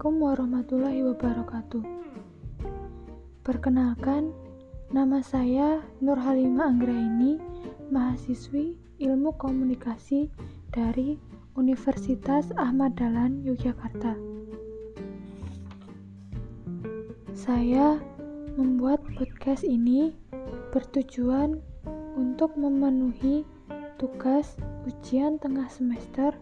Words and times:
Assalamualaikum 0.00 0.32
warahmatullahi 0.32 1.00
wabarakatuh. 1.12 1.84
Perkenalkan, 3.44 4.32
nama 4.88 5.20
saya 5.20 5.84
Nur 6.00 6.16
Halimah 6.16 6.72
Anggraini, 6.72 7.36
mahasiswi 7.92 8.80
Ilmu 8.96 9.36
Komunikasi 9.36 10.32
dari 10.72 11.20
Universitas 11.52 12.48
Ahmad 12.56 12.96
Dahlan 12.96 13.44
Yogyakarta. 13.44 14.16
Saya 17.36 18.00
membuat 18.56 19.04
podcast 19.20 19.68
ini 19.68 20.16
bertujuan 20.72 21.60
untuk 22.16 22.56
memenuhi 22.56 23.44
tugas 24.00 24.56
ujian 24.88 25.36
tengah 25.36 25.68
semester 25.68 26.32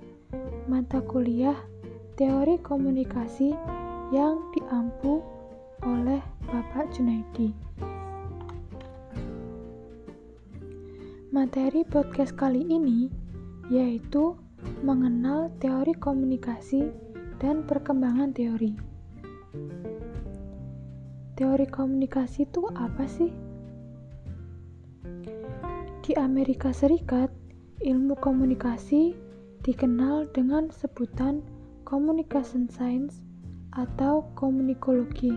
mata 0.70 1.02
kuliah 1.02 1.58
teori 2.18 2.58
komunikasi 2.58 3.54
yang 4.10 4.42
diampu 4.50 5.22
oleh 5.86 6.18
Bapak 6.50 6.90
Junaidi. 6.90 7.54
Materi 11.30 11.86
podcast 11.86 12.34
kali 12.34 12.66
ini 12.66 13.06
yaitu 13.70 14.34
mengenal 14.82 15.54
teori 15.62 15.94
komunikasi 15.94 16.90
dan 17.38 17.62
perkembangan 17.62 18.34
teori. 18.34 18.74
Teori 21.38 21.66
komunikasi 21.70 22.50
itu 22.50 22.66
apa 22.74 23.06
sih? 23.06 23.30
Di 26.02 26.18
Amerika 26.18 26.74
Serikat, 26.74 27.30
ilmu 27.78 28.18
komunikasi 28.18 29.14
dikenal 29.62 30.26
dengan 30.34 30.74
sebutan 30.74 31.57
Communication 31.88 32.68
Science 32.68 33.24
atau 33.72 34.28
komunikologi. 34.36 35.32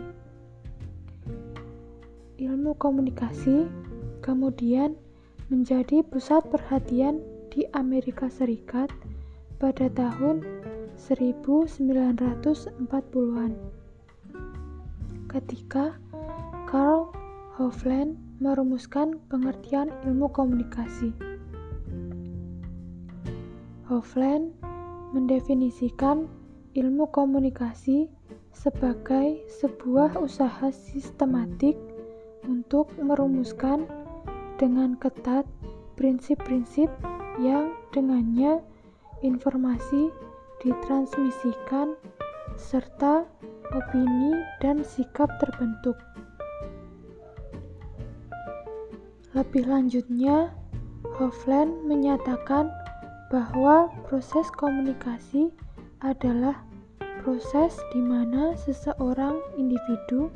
Ilmu 2.35 2.75
komunikasi 2.75 3.71
kemudian 4.19 4.99
menjadi 5.47 6.03
pusat 6.03 6.43
perhatian 6.51 7.23
di 7.55 7.63
Amerika 7.71 8.27
Serikat 8.27 8.91
pada 9.63 9.87
tahun 9.95 10.43
1940-an 10.99 13.51
ketika 15.31 15.95
Carl 16.67 17.15
Hovland 17.55 18.19
merumuskan 18.43 19.23
pengertian 19.31 19.87
ilmu 20.03 20.27
komunikasi. 20.35 21.15
Hovland 23.87 24.51
mendefinisikan 25.15 26.40
ilmu 26.71 27.11
komunikasi 27.11 28.07
sebagai 28.55 29.43
sebuah 29.59 30.15
usaha 30.19 30.71
sistematik 30.71 31.75
untuk 32.47 32.87
merumuskan 32.95 33.83
dengan 34.55 34.95
ketat 34.95 35.43
prinsip-prinsip 35.99 36.87
yang 37.43 37.75
dengannya 37.91 38.63
informasi 39.19 40.09
ditransmisikan 40.63 41.97
serta 42.55 43.27
opini 43.71 44.35
dan 44.63 44.83
sikap 44.83 45.27
terbentuk. 45.39 45.97
Lebih 49.31 49.63
lanjutnya, 49.63 50.51
Hovland 51.15 51.87
menyatakan 51.87 52.67
bahwa 53.31 53.87
proses 54.11 54.43
komunikasi 54.59 55.55
adalah 56.01 56.65
proses 57.21 57.77
di 57.93 58.01
mana 58.01 58.57
seseorang 58.57 59.37
individu, 59.55 60.33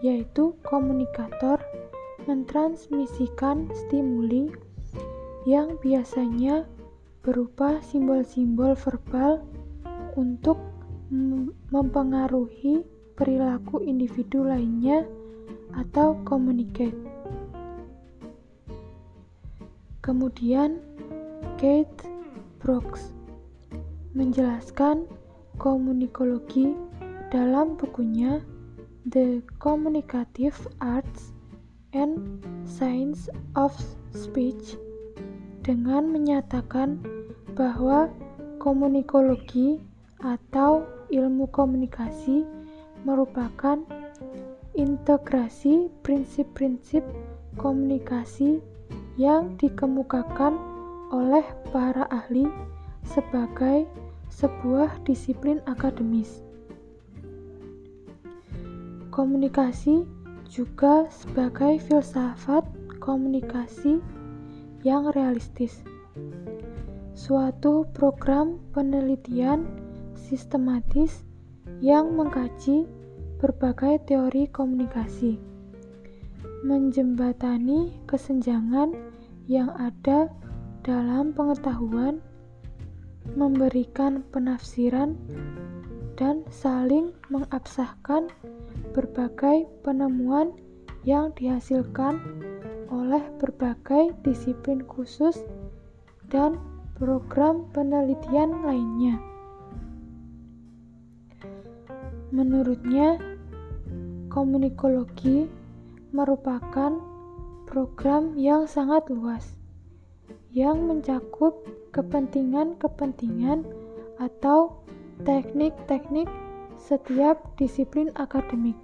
yaitu 0.00 0.54
komunikator, 0.62 1.58
mentransmisikan 2.30 3.66
stimuli 3.74 4.54
yang 5.44 5.74
biasanya 5.82 6.62
berupa 7.26 7.82
simbol-simbol 7.82 8.78
verbal 8.78 9.42
untuk 10.14 10.56
mempengaruhi 11.74 12.86
perilaku 13.18 13.82
individu 13.82 14.46
lainnya 14.46 15.02
atau 15.74 16.14
communicate. 16.22 16.96
Kemudian, 20.00 20.80
Kate 21.60 22.08
Brooks 22.62 23.19
menjelaskan 24.10 25.06
komunikologi 25.60 26.74
dalam 27.30 27.78
bukunya 27.78 28.42
The 29.06 29.38
Communicative 29.62 30.56
Arts 30.82 31.30
and 31.94 32.42
Science 32.66 33.30
of 33.54 33.70
Speech 34.10 34.74
dengan 35.62 36.10
menyatakan 36.10 36.98
bahwa 37.54 38.10
komunikologi 38.58 39.78
atau 40.20 40.84
ilmu 41.08 41.48
komunikasi 41.54 42.44
merupakan 43.06 43.80
integrasi 44.76 45.90
prinsip-prinsip 46.02 47.02
komunikasi 47.58 48.60
yang 49.18 49.58
dikemukakan 49.58 50.54
oleh 51.10 51.42
para 51.74 52.06
ahli 52.08 52.46
sebagai 53.04 53.88
sebuah 54.30 55.02
disiplin 55.04 55.58
akademis. 55.66 56.40
Komunikasi 59.10 60.06
juga 60.50 61.06
sebagai 61.10 61.78
filsafat 61.82 62.62
komunikasi 63.02 63.98
yang 64.86 65.10
realistis. 65.12 65.82
Suatu 67.12 67.84
program 67.92 68.56
penelitian 68.72 69.66
sistematis 70.16 71.26
yang 71.84 72.16
mengkaji 72.16 72.86
berbagai 73.40 74.04
teori 74.04 74.48
komunikasi, 74.52 75.40
menjembatani 76.64 77.92
kesenjangan 78.04 78.92
yang 79.48 79.72
ada 79.80 80.28
dalam 80.84 81.32
pengetahuan 81.32 82.20
memberikan 83.36 84.24
penafsiran 84.32 85.16
dan 86.16 86.44
saling 86.52 87.12
mengabsahkan 87.32 88.28
berbagai 88.92 89.68
penemuan 89.80 90.52
yang 91.04 91.32
dihasilkan 91.36 92.20
oleh 92.92 93.22
berbagai 93.40 94.12
disiplin 94.26 94.84
khusus 94.84 95.40
dan 96.28 96.58
program 96.98 97.64
penelitian 97.72 98.60
lainnya. 98.66 99.16
Menurutnya, 102.30 103.18
komunikologi 104.28 105.50
merupakan 106.14 106.98
program 107.66 108.34
yang 108.38 108.66
sangat 108.66 109.06
luas 109.10 109.59
yang 110.50 110.86
mencakup 110.90 111.62
kepentingan-kepentingan 111.94 113.62
atau 114.18 114.82
teknik-teknik 115.22 116.26
setiap 116.80 117.38
disiplin 117.60 118.10
akademik. 118.18 118.76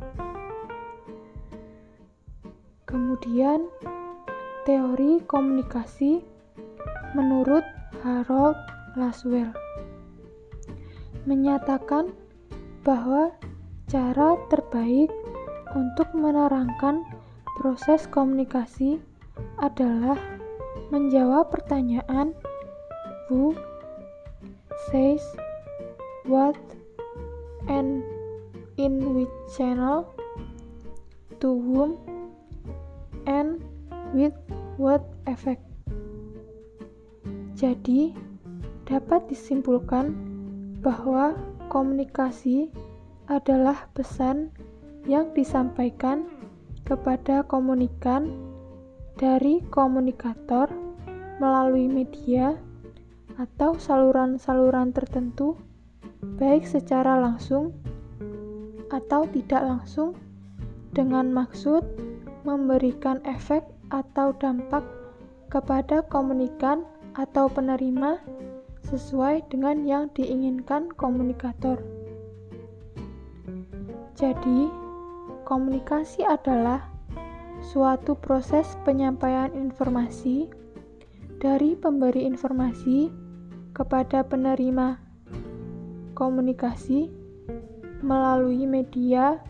Kemudian, 2.86 3.66
teori 4.62 5.18
komunikasi 5.26 6.22
menurut 7.18 7.64
Harold 8.04 8.58
Laswell 8.94 9.50
menyatakan 11.26 12.14
bahwa 12.86 13.34
cara 13.90 14.38
terbaik 14.46 15.10
untuk 15.74 16.06
menerangkan 16.14 17.02
proses 17.58 18.06
komunikasi 18.06 19.02
adalah 19.58 20.14
menjawab 20.90 21.50
pertanyaan 21.50 22.36
who 23.26 23.54
says 24.90 25.22
what 26.26 26.54
and 27.66 28.02
in 28.76 29.16
which 29.16 29.32
channel 29.56 30.06
to 31.42 31.48
whom 31.50 31.98
and 33.26 33.58
with 34.14 34.34
what 34.78 35.02
effect. 35.26 35.64
Jadi, 37.56 38.12
dapat 38.84 39.26
disimpulkan 39.32 40.12
bahwa 40.84 41.34
komunikasi 41.72 42.70
adalah 43.26 43.90
pesan 43.96 44.54
yang 45.08 45.32
disampaikan 45.34 46.28
kepada 46.86 47.42
komunikan 47.42 48.30
dari 49.16 49.64
komunikator 49.72 50.68
melalui 51.40 51.88
media 51.88 52.56
atau 53.40 53.76
saluran-saluran 53.76 54.92
tertentu, 54.92 55.56
baik 56.40 56.64
secara 56.64 57.20
langsung 57.20 57.72
atau 58.92 59.24
tidak 59.28 59.64
langsung 59.64 60.16
dengan 60.92 61.32
maksud 61.32 61.84
memberikan 62.44 63.20
efek 63.28 63.64
atau 63.92 64.32
dampak 64.36 64.84
kepada 65.52 66.04
komunikan 66.08 66.84
atau 67.16 67.48
penerima 67.48 68.20
sesuai 68.86 69.48
dengan 69.48 69.82
yang 69.82 70.04
diinginkan 70.14 70.92
komunikator. 70.94 71.80
Jadi, 74.16 74.72
komunikasi 75.44 76.24
adalah 76.24 76.95
suatu 77.66 78.14
proses 78.14 78.78
penyampaian 78.86 79.50
informasi 79.50 80.46
dari 81.42 81.74
pemberi 81.74 82.22
informasi 82.22 83.10
kepada 83.74 84.22
penerima 84.22 85.02
komunikasi 86.14 87.10
melalui 88.06 88.64
media 88.70 89.42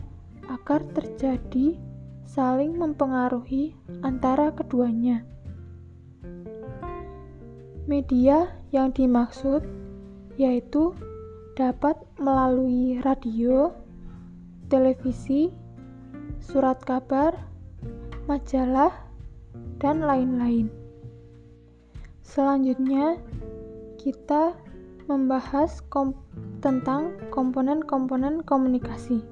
agar 0.49 0.81
terjadi 0.97 1.77
saling 2.25 2.73
mempengaruhi 2.73 3.77
antara 4.01 4.49
keduanya. 4.49 5.21
Media 7.87 8.51
yang 8.73 8.91
dimaksud 8.91 9.61
yaitu 10.35 10.91
dapat 11.55 11.95
melalui 12.19 12.99
radio, 12.99 13.71
televisi, 14.67 15.53
surat 16.43 16.77
kabar, 16.83 17.46
majalah, 18.27 18.91
dan 19.79 20.03
lain-lain. 20.03 20.67
Selanjutnya, 22.27 23.15
kita 23.95 24.51
membahas 25.07 25.79
kom 25.87 26.11
tentang 26.59 27.15
komponen-komponen 27.31 28.43
komunikasi. 28.43 29.23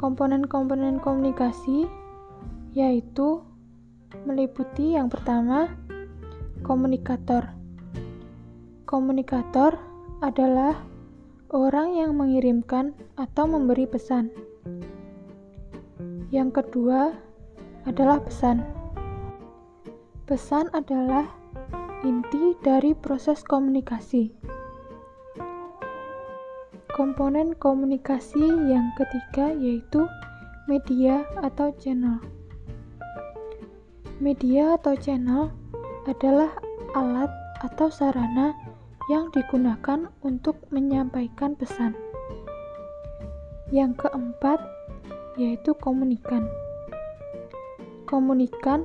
Komponen-komponen 0.00 0.96
komunikasi 1.04 1.84
yaitu 2.72 3.44
meliputi 4.24 4.96
yang 4.96 5.12
pertama 5.12 5.68
komunikator. 6.64 7.52
Komunikator 8.88 9.76
adalah 10.24 10.80
orang 11.52 12.00
yang 12.00 12.16
mengirimkan 12.16 12.96
atau 13.20 13.44
memberi 13.44 13.84
pesan. 13.84 14.49
Yang 16.30 16.62
kedua 16.62 17.10
adalah 17.90 18.22
pesan. 18.22 18.62
Pesan 20.30 20.70
adalah 20.70 21.26
inti 22.06 22.54
dari 22.62 22.94
proses 22.94 23.42
komunikasi. 23.42 24.30
Komponen 26.94 27.58
komunikasi 27.58 28.46
yang 28.46 28.94
ketiga 28.94 29.50
yaitu 29.58 30.06
media 30.70 31.26
atau 31.42 31.74
channel. 31.82 32.22
Media 34.22 34.78
atau 34.78 34.94
channel 34.94 35.50
adalah 36.06 36.54
alat 36.94 37.34
atau 37.58 37.90
sarana 37.90 38.54
yang 39.10 39.34
digunakan 39.34 40.06
untuk 40.22 40.62
menyampaikan 40.70 41.58
pesan. 41.58 41.98
Yang 43.74 44.06
keempat, 44.06 44.62
yaitu 45.38 45.74
komunikan. 45.78 46.46
Komunikan 48.06 48.82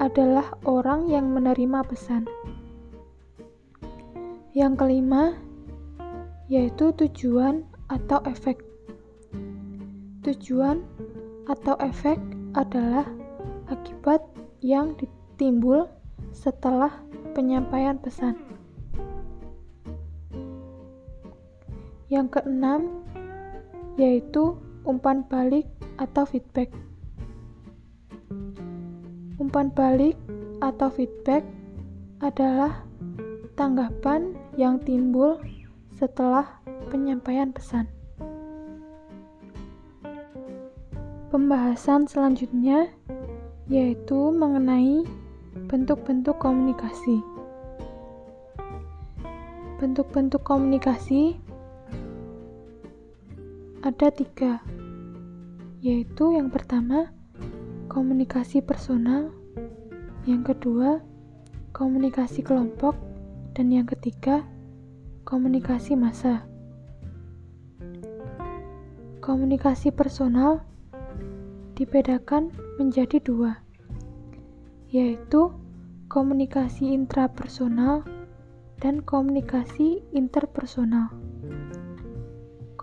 adalah 0.00 0.56
orang 0.64 1.06
yang 1.10 1.28
menerima 1.32 1.84
pesan. 1.84 2.24
Yang 4.54 4.72
kelima, 4.80 5.36
yaitu 6.48 6.94
tujuan 6.94 7.66
atau 7.90 8.22
efek. 8.24 8.62
Tujuan 10.24 10.80
atau 11.50 11.76
efek 11.84 12.16
adalah 12.56 13.04
akibat 13.68 14.24
yang 14.64 14.96
ditimbul 14.96 15.84
setelah 16.32 16.90
penyampaian 17.36 18.00
pesan. 18.00 18.38
Yang 22.08 22.40
keenam, 22.40 23.04
yaitu 23.98 24.56
umpan 24.84 25.24
balik 25.32 25.64
atau 25.96 26.28
feedback. 26.28 26.68
Umpan 29.40 29.72
balik 29.72 30.14
atau 30.60 30.92
feedback 30.92 31.40
adalah 32.20 32.84
tanggapan 33.56 34.36
yang 34.60 34.76
timbul 34.84 35.40
setelah 35.96 36.60
penyampaian 36.92 37.48
pesan. 37.50 37.88
Pembahasan 41.32 42.06
selanjutnya 42.06 42.92
yaitu 43.66 44.30
mengenai 44.30 45.02
bentuk-bentuk 45.66 46.36
komunikasi. 46.38 47.24
Bentuk-bentuk 49.80 50.44
komunikasi 50.46 51.40
ada 53.84 54.08
tiga, 54.08 54.64
yaitu 55.84 56.32
yang 56.32 56.48
pertama 56.48 57.12
komunikasi 57.92 58.64
personal, 58.64 59.28
yang 60.24 60.40
kedua 60.40 61.04
komunikasi 61.76 62.40
kelompok, 62.40 62.96
dan 63.52 63.68
yang 63.68 63.84
ketiga 63.84 64.40
komunikasi 65.28 66.00
massa. 66.00 66.48
Komunikasi 69.20 69.92
personal 69.92 70.64
dibedakan 71.76 72.56
menjadi 72.80 73.20
dua, 73.20 73.60
yaitu 74.88 75.52
komunikasi 76.08 76.88
intrapersonal 76.96 78.00
dan 78.80 79.04
komunikasi 79.04 80.00
interpersonal. 80.16 81.33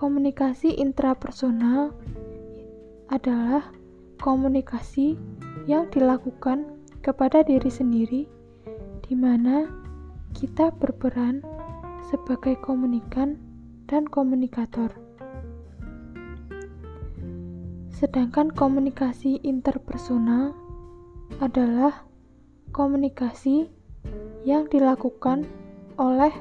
Komunikasi 0.01 0.81
intrapersonal 0.81 1.93
adalah 3.13 3.69
komunikasi 4.17 5.13
yang 5.69 5.93
dilakukan 5.93 6.65
kepada 7.05 7.45
diri 7.45 7.69
sendiri, 7.69 8.25
di 9.05 9.13
mana 9.13 9.69
kita 10.33 10.73
berperan 10.73 11.45
sebagai 12.09 12.57
komunikan 12.65 13.37
dan 13.85 14.09
komunikator. 14.09 14.89
Sedangkan 17.93 18.49
komunikasi 18.57 19.37
interpersonal 19.45 20.57
adalah 21.37 22.09
komunikasi 22.73 23.69
yang 24.49 24.65
dilakukan 24.65 25.45
oleh 26.01 26.33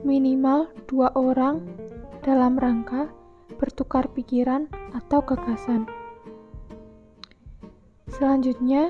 minimal 0.00 0.72
dua 0.88 1.12
orang 1.12 1.60
dalam 2.24 2.56
rangka 2.56 3.12
bertukar 3.60 4.08
pikiran 4.16 4.66
atau 4.96 5.20
gagasan. 5.20 5.84
Selanjutnya, 8.08 8.88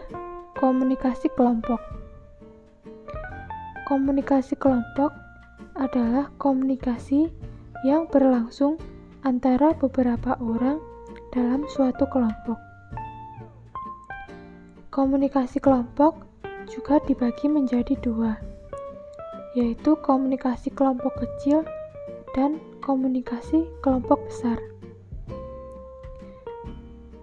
komunikasi 0.55 1.27
kelompok. 1.35 1.83
Komunikasi 3.91 4.55
kelompok 4.55 5.11
adalah 5.75 6.31
komunikasi 6.39 7.29
yang 7.83 8.07
berlangsung 8.07 8.79
antara 9.27 9.75
beberapa 9.75 10.39
orang 10.39 10.79
dalam 11.35 11.67
suatu 11.67 12.07
kelompok. 12.07 12.57
Komunikasi 14.95 15.59
kelompok 15.59 16.23
juga 16.71 17.03
dibagi 17.03 17.51
menjadi 17.51 17.99
dua, 17.99 18.39
yaitu 19.59 19.99
komunikasi 20.01 20.71
kelompok 20.71 21.19
kecil 21.19 21.67
dan 22.39 22.63
komunikasi 22.85 23.65
kelompok 23.81 24.21
besar. 24.29 24.61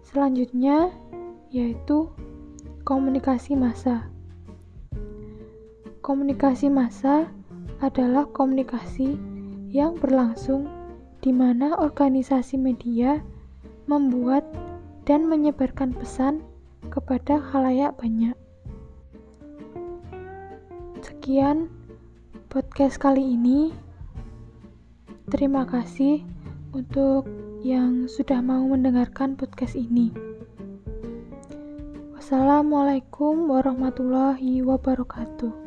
Selanjutnya, 0.01 0.89
yaitu 1.53 2.09
komunikasi 2.81 3.53
massa. 3.53 4.09
Komunikasi 6.01 6.73
massa 6.73 7.29
adalah 7.77 8.25
komunikasi 8.33 9.13
yang 9.69 10.01
berlangsung 10.01 10.65
di 11.21 11.29
mana 11.29 11.77
organisasi 11.77 12.57
media 12.57 13.21
membuat 13.85 14.41
dan 15.05 15.29
menyebarkan 15.29 15.93
pesan 15.93 16.41
kepada 16.89 17.37
khalayak 17.37 17.93
banyak. 18.01 18.33
Sekian 21.05 21.69
podcast 22.49 22.97
kali 22.97 23.37
ini. 23.37 23.90
Terima 25.31 25.63
kasih 25.63 26.27
untuk 26.75 27.23
yang 27.63 28.11
sudah 28.11 28.43
mau 28.43 28.67
mendengarkan 28.67 29.39
podcast 29.39 29.79
ini. 29.79 30.11
Wassalamualaikum 32.11 33.47
warahmatullahi 33.47 34.59
wabarakatuh. 34.59 35.60